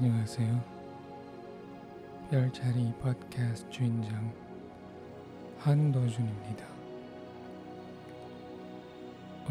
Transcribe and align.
안녕하세요. 0.00 0.64
별자리 2.30 2.94
팟캐스트 3.02 3.68
주인장 3.68 4.32
한도준입니다. 5.58 6.64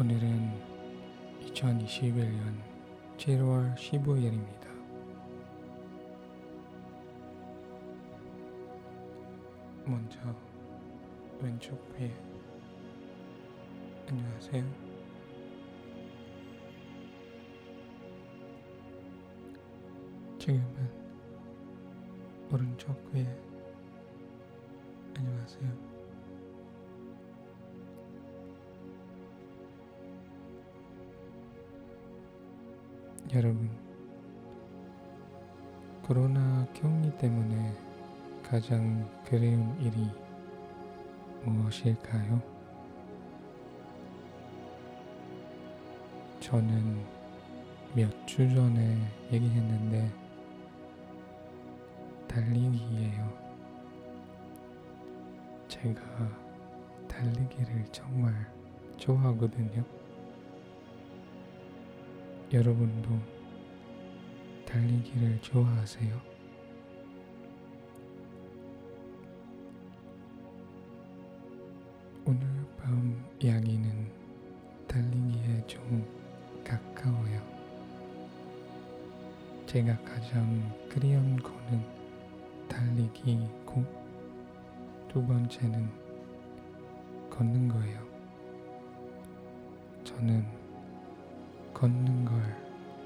오늘은 0.00 0.50
2021년 1.42 2.54
7월 3.18 3.74
15일입니다. 3.76 4.68
먼저 9.84 10.18
왼쪽 11.42 11.94
귀에 11.98 12.10
안녕하세요. 14.08 14.87
지금은 20.48 20.64
오른쪽 22.50 23.12
귀에 23.12 23.26
안녕하세요. 25.14 25.68
여러분, 33.34 33.68
코로나 36.06 36.66
격리 36.72 37.14
때문에 37.18 37.74
가장 38.42 39.06
그리운 39.26 39.78
일이 39.82 40.08
무엇일까요? 41.44 42.40
저는 46.40 47.04
몇 47.94 48.10
주 48.24 48.48
전에 48.54 48.96
얘기했는데 49.32 50.27
달리기예요. 52.28 53.48
제가 55.66 56.00
달리기를 57.08 57.86
정말 57.90 58.32
좋아하거든요. 58.96 59.84
여러분도 62.52 63.10
달리기를 64.66 65.40
좋아하세요? 65.40 66.20
오늘 72.26 72.46
밤 72.76 73.24
이야기는 73.40 74.10
달리기에 74.86 75.66
좀 75.66 76.06
가까워요. 76.62 77.42
제가 79.66 79.96
가장 80.02 80.88
그리운 80.88 81.36
거는 81.36 81.97
달리기고 82.68 83.84
두 85.08 85.24
번째는 85.26 85.90
걷는 87.30 87.68
거예요. 87.68 88.00
저는 90.04 90.44
걷는 91.74 92.24
걸 92.24 92.40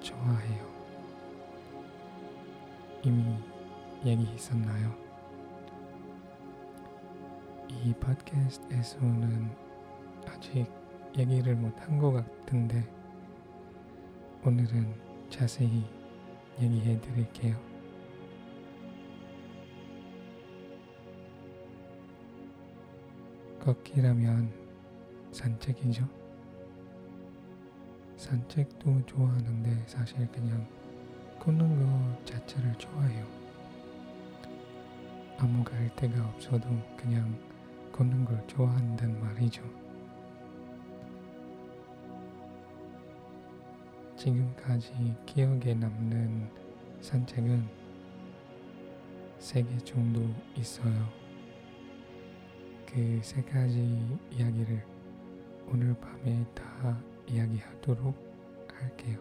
좋아해요. 0.00 0.72
이미 3.04 3.24
얘기했었나요? 4.04 4.94
이 7.68 7.92
팟캐스트에서는 7.94 9.50
아직 10.26 10.66
얘기를 11.16 11.54
못한 11.56 11.98
것 11.98 12.12
같은데 12.12 12.86
오늘은 14.44 14.94
자세히 15.30 15.84
얘기해 16.60 17.00
드릴게요. 17.00 17.71
걷기라면 23.62 24.52
산책이죠. 25.30 26.04
산책도 28.16 29.06
좋아하는데 29.06 29.84
사실 29.86 30.26
그냥 30.32 30.66
걷는 31.38 31.78
거 31.78 32.24
자체를 32.24 32.74
좋아해요. 32.74 33.24
아무 35.38 35.62
갈 35.62 35.94
데가 35.94 36.24
없어도 36.30 36.68
그냥 36.96 37.38
걷는 37.92 38.24
걸 38.24 38.44
좋아한단 38.48 39.20
말이죠. 39.20 39.62
지금까지 44.16 44.92
기억에 45.24 45.74
남는 45.74 46.48
산책은 47.00 47.82
세 49.38 49.62
개 49.62 49.78
정도 49.78 50.28
있어요. 50.56 51.21
그 52.92 53.20
세 53.22 53.40
가지 53.40 53.80
이야기를 54.30 54.84
오늘 55.66 55.94
밤에 55.94 56.44
다 56.54 57.00
이야기하도록 57.26 58.14
할게요. 58.74 59.18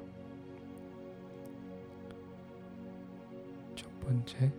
첫 3.74 3.88
번째, 4.02 4.52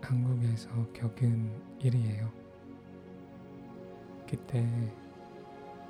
한국에서 0.00 0.68
겪은 0.92 1.52
일이에요. 1.78 2.28
그때 4.28 4.66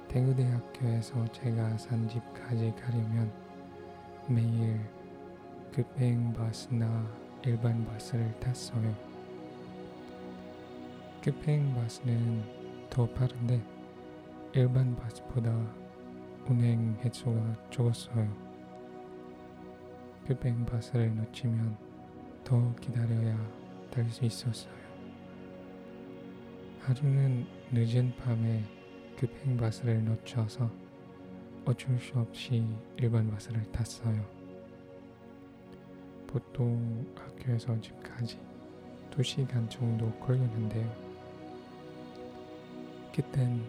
대구대학교에서 0.09 1.27
제가 1.33 1.79
산 1.79 2.07
집까지 2.07 2.75
가려면 2.79 3.33
매일 4.29 4.79
급행 5.73 6.35
버스나 6.35 6.87
일반 7.47 7.83
버스를 7.87 8.39
탔어요. 8.41 9.14
급행 11.25 11.73
버스는 11.73 12.43
더 12.91 13.09
빠른데 13.15 13.59
일반 14.53 14.95
버스보다 14.95 15.51
운행 16.47 16.95
횟수가 17.03 17.71
적었어요. 17.71 18.31
급행 20.27 20.67
버스를 20.67 21.17
놓치면 21.17 21.79
더 22.45 22.75
기다려야 22.75 23.39
탈 23.91 24.07
수 24.11 24.27
있었어요. 24.27 24.75
하루는 26.81 27.47
늦은 27.73 28.15
밤에 28.17 28.63
급행 29.17 29.57
버스를 29.57 30.05
놓쳐서 30.05 30.71
어쩔 31.65 31.99
수 32.01 32.19
없이 32.19 32.67
일반 32.99 33.31
버스를 33.31 33.63
탔어요. 33.73 34.23
보통 36.27 37.07
학교에서 37.17 37.81
집까지 37.81 38.39
2시간 39.11 39.71
정도 39.71 40.11
걸렸는데요. 40.21 41.04
그땐 43.15 43.65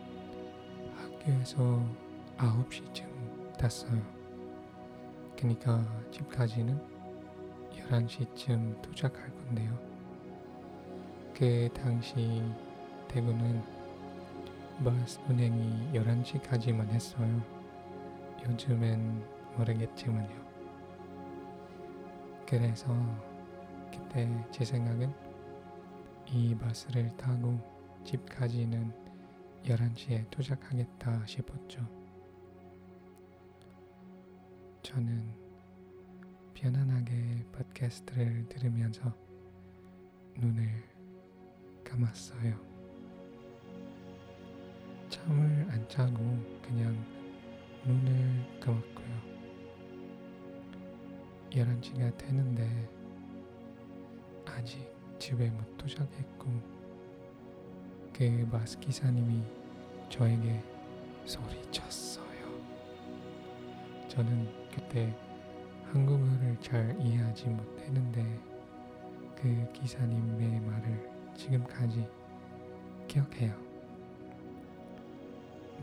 학교에서 0.97 1.79
9시쯤 2.35 3.57
탔어요. 3.59 4.01
그니까 5.37 5.85
집까지는 6.09 6.81
11시쯤 7.75 8.81
도착할 8.81 9.31
건데요. 9.35 9.77
그 11.35 11.69
당시 11.75 12.41
대구는 13.07 13.61
버스 14.83 15.19
운행이 15.29 15.91
11시까지만 15.93 16.89
했어요. 16.89 17.43
요즘엔 18.49 19.23
모르겠지만요. 19.57 20.43
그래서 22.47 22.87
그때 23.91 24.27
제 24.49 24.65
생각은 24.65 25.13
이 26.25 26.55
버스를 26.55 27.15
타고 27.15 27.59
집까지는 28.03 29.04
11시에 29.65 30.29
도착하겠다 30.29 31.25
싶었죠. 31.25 31.81
저는 34.83 35.33
편안하게 36.53 37.45
팟캐스트를 37.51 38.47
들으면서 38.47 39.11
눈을 40.37 40.83
감았어요. 41.83 42.59
잠을 45.09 45.67
안 45.71 45.89
자고 45.89 46.15
그냥 46.61 46.95
눈을 47.85 48.59
감았고요. 48.59 49.35
11시가 51.49 52.15
되는데 52.17 52.89
아직 54.45 54.79
집에 55.17 55.49
못 55.49 55.77
도착했고 55.77 56.84
그 58.17 58.47
버스 58.49 58.79
기사님이 58.79 59.43
저에게 60.07 60.63
소리쳤어요. 61.25 62.25
저는 64.07 64.49
그때 64.73 65.13
한국어를 65.91 66.55
잘 66.61 66.95
이해하지 67.01 67.47
못했는데 67.47 68.39
그 69.35 69.67
기사님의 69.73 70.61
말을 70.61 71.09
지금까지 71.35 72.07
기억해요. 73.09 73.53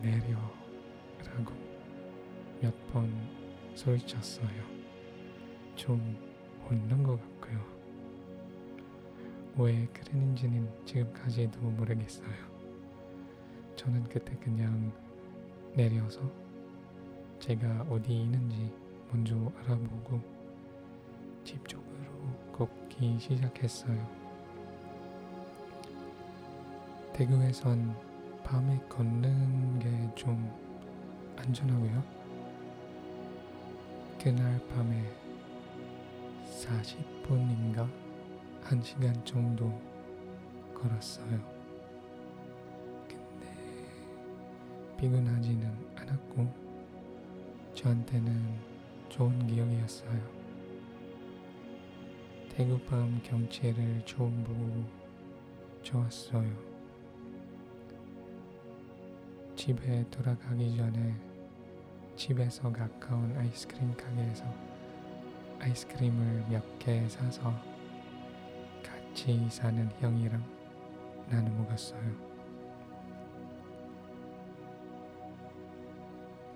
내려라고 0.00 1.52
몇 2.62 2.72
번 2.92 3.10
소리쳤어요. 3.74 4.62
좀 5.74 6.00
혼난 6.64 7.02
것 7.02 7.12
같고요. 7.20 7.31
왜 9.56 9.86
그랬는지는 9.92 10.68
지금까지도 10.86 11.60
모르겠어요. 11.60 12.28
저는 13.76 14.04
그때 14.04 14.34
그냥 14.36 14.92
내려서 15.74 16.20
제가 17.38 17.86
어디 17.90 18.22
있는지 18.22 18.72
먼저 19.10 19.34
알아보고 19.64 20.20
집 21.44 21.66
쪽으로 21.68 21.86
걷기 22.52 23.18
시작했어요. 23.18 24.22
대구에선 27.12 27.94
밤에 28.44 28.78
걷는 28.88 29.78
게 29.78 30.12
좀 30.14 30.50
안전하고요. 31.36 32.02
그날 34.22 34.60
밤에 34.68 35.02
40분인가 36.44 37.88
1시간 38.72 39.24
정도 39.26 39.70
걸었어요. 40.74 41.38
근데 43.06 43.46
피곤하지는 44.98 45.70
않았고 45.94 46.50
저한테는 47.74 48.58
좋은 49.10 49.46
기억이었어요. 49.46 50.42
대구 52.56 52.78
밤 52.80 53.20
경치를 53.22 54.02
처음 54.06 54.42
보고 54.42 54.84
좋았어요. 55.82 56.50
집에 59.54 60.04
돌아가기 60.10 60.76
전에 60.78 61.14
집에서 62.16 62.72
가까운 62.72 63.36
아이스크림 63.36 63.94
가게에서 63.94 64.44
아이스크림을 65.60 66.46
몇 66.48 66.78
개 66.78 67.06
사서 67.08 67.71
같이 69.12 69.46
사는 69.50 69.90
형이랑 70.00 70.42
나눠 71.28 71.52
먹었어요. 71.58 72.00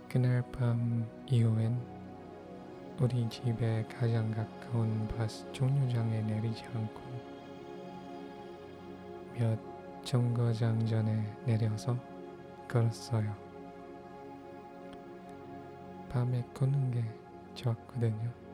그날 0.09 0.43
밤 0.53 1.07
이후엔 1.27 1.79
우리 2.99 3.29
집에 3.29 3.85
가장 3.89 4.31
가까운 4.31 5.07
버스 5.09 5.51
종류장에 5.53 6.23
내리지 6.23 6.65
않고 6.75 7.03
몇 9.35 9.59
정거장 10.03 10.87
전에 10.87 11.31
내려서 11.45 11.95
걸었어요. 12.69 13.37
밤에 16.09 16.43
걷는 16.55 16.91
게 16.91 17.05
좋았거든요. 17.55 18.46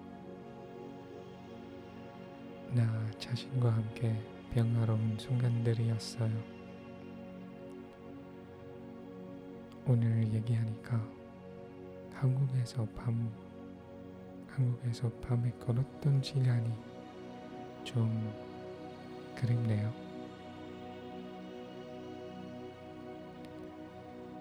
나 2.75 3.11
자신과 3.19 3.71
함께 3.71 4.19
평화로운 4.55 5.19
순간들이었어요. 5.19 6.33
오늘 9.87 10.33
얘기하니까 10.33 11.07
한국에서 12.15 12.87
밤 12.97 13.31
한국에서 14.49 15.11
밤에 15.21 15.51
걸었던 15.61 16.23
시간이 16.23 16.73
좀 17.85 18.33
그립네요. 19.37 19.93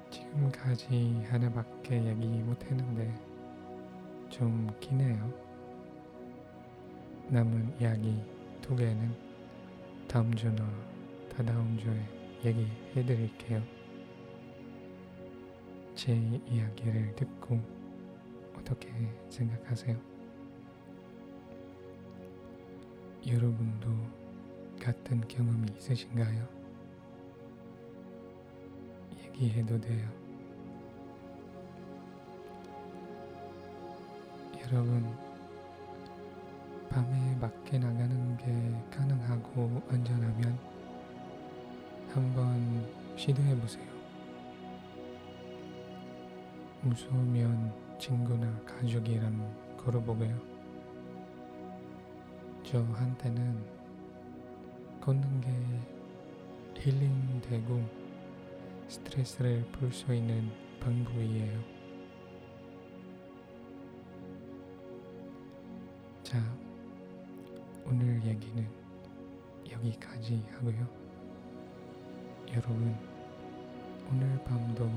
지금까지 0.10 1.26
하나밖에 1.30 2.02
얘기 2.06 2.28
못했는데 2.28 3.14
좀 4.30 4.70
기네요. 4.80 5.51
남은 7.32 7.80
이야기 7.80 8.22
두 8.60 8.76
개는 8.76 9.16
다음 10.06 10.34
주나 10.36 10.70
다다음 11.34 11.78
주에 11.78 11.98
얘기해 12.44 13.06
드릴게요. 13.06 13.64
제 15.96 16.14
이야기를 16.14 17.16
듣고 17.16 17.58
어떻게 18.54 18.90
생각하세요? 19.30 19.98
여러분도 23.26 23.88
같은 24.78 25.26
경험이 25.26 25.72
있으신가요? 25.78 26.46
얘기해도 29.24 29.80
돼요. 29.80 30.06
여러분, 34.66 35.31
밤에 36.92 37.40
밖에 37.40 37.80
나가는 37.80 38.38
게 38.38 38.46
가능하고 38.94 39.82
안전하면 39.90 40.60
한번 42.14 42.86
시도해 43.16 43.58
보세요. 43.62 43.86
무서우면 46.82 47.98
친구나 47.98 48.46
가족이랑 48.66 49.78
걸어보고요. 49.78 50.38
저한테는 52.64 53.66
걷는 55.00 55.42
게 55.42 55.50
힐링되고 56.76 57.82
스트레스를 58.90 59.66
풀 59.72 59.94
수 59.94 60.14
있는 60.14 60.52
방법이에요. 60.82 61.58
자, 66.24 66.38
오늘 67.92 68.24
얘기는 68.24 68.66
여기까지 69.70 70.42
하고요. 70.54 70.88
여러분, 72.48 72.96
오늘 74.10 74.42
밤도 74.46 74.90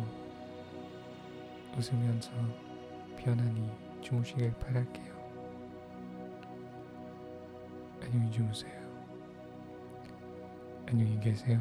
웃으면서 1.76 2.30
편안히 3.16 3.68
주무시길 4.00 4.52
바랄게요. 4.60 5.12
안녕히 8.00 8.30
주무세요. 8.30 8.72
안녕히 10.86 11.18
계세요. 11.18 11.60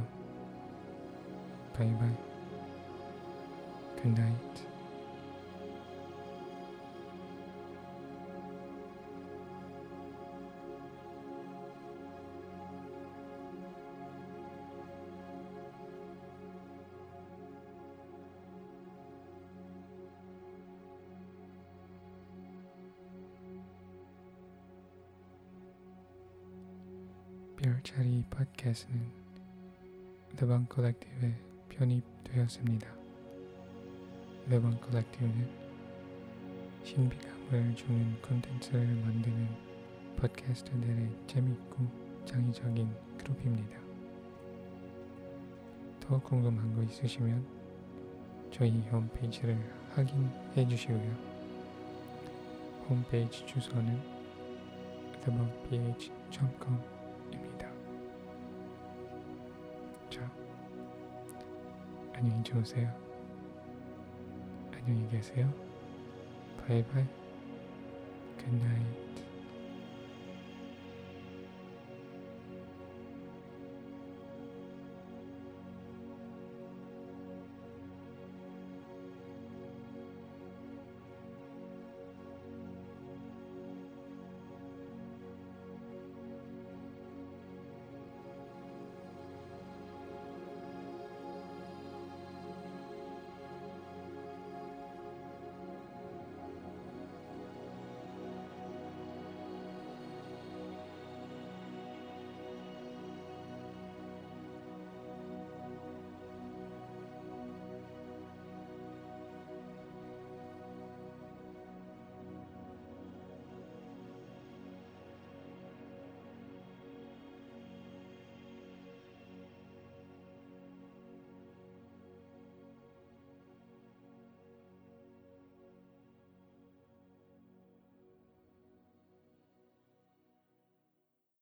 바이바이. 1.74 2.16
Night. 4.06 4.63
별자리 27.64 28.26
팟캐스트는 28.30 29.00
더방 30.36 30.66
컬렉티브에 30.66 31.34
편입되었습니다. 31.70 32.94
더방 34.50 34.78
컬렉티브는 34.82 35.50
신비감을 36.84 37.74
주는 37.74 38.22
콘텐츠를 38.22 38.86
만드는 38.86 39.48
팟캐스트들의 40.18 41.10
재밌고 41.26 41.88
창의적인 42.26 42.94
그룹입니다. 43.18 43.80
더 46.02 46.20
궁금한 46.20 46.76
거 46.76 46.84
있으시면 46.84 47.48
저희 48.52 48.72
홈페이지를 48.90 49.58
확인해 49.92 50.68
주시고요. 50.68 51.18
홈페이지 52.90 53.46
주소는 53.46 54.02
thebumpph.com 55.22 56.93
안녕히 62.24 62.42
주무세요. 62.42 62.90
안녕히 64.72 65.10
계세요. 65.10 65.54
바이바이. 66.66 67.04
굿나잇. 68.38 69.03